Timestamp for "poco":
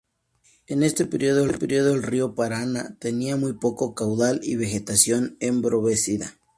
3.53-3.93